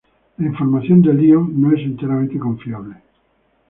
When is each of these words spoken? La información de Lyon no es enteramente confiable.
La 0.39 0.47
información 0.47 1.03
de 1.03 1.13
Lyon 1.13 1.61
no 1.61 1.75
es 1.77 1.81
enteramente 1.81 2.39
confiable. 2.39 2.95